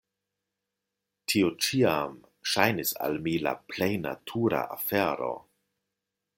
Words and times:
Tio 1.33 1.51
ĉiam 1.65 2.15
ŝajnis 2.53 2.95
al 3.09 3.21
mi 3.27 3.35
la 3.49 3.55
plej 3.75 3.93
natura 4.09 4.65
afero. 4.79 5.33